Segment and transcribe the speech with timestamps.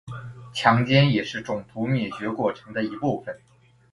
[0.51, 3.39] 强奸也是种族灭绝过程的一部分。